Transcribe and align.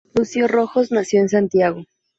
Lucio 0.15 0.47
Rojas 0.47 0.91
nació 0.91 1.19
en 1.21 1.29
Santiago. 1.29 1.83